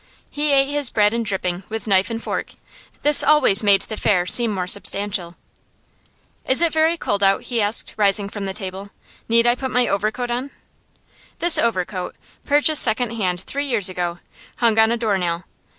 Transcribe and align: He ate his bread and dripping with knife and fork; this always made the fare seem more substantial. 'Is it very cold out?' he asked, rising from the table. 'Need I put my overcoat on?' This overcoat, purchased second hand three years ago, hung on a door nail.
He 0.31 0.51
ate 0.51 0.67
his 0.71 0.89
bread 0.89 1.13
and 1.13 1.23
dripping 1.23 1.61
with 1.69 1.85
knife 1.85 2.09
and 2.09 2.19
fork; 2.19 2.53
this 3.03 3.21
always 3.23 3.61
made 3.61 3.83
the 3.83 3.95
fare 3.97 4.25
seem 4.25 4.49
more 4.49 4.65
substantial. 4.65 5.35
'Is 6.43 6.59
it 6.63 6.73
very 6.73 6.97
cold 6.97 7.21
out?' 7.21 7.43
he 7.43 7.61
asked, 7.61 7.93
rising 7.97 8.27
from 8.27 8.45
the 8.47 8.53
table. 8.55 8.89
'Need 9.29 9.45
I 9.45 9.53
put 9.53 9.69
my 9.69 9.87
overcoat 9.87 10.31
on?' 10.31 10.49
This 11.37 11.59
overcoat, 11.59 12.15
purchased 12.47 12.81
second 12.81 13.11
hand 13.11 13.41
three 13.41 13.67
years 13.67 13.89
ago, 13.89 14.17
hung 14.55 14.79
on 14.79 14.91
a 14.91 14.97
door 14.97 15.19
nail. 15.19 15.43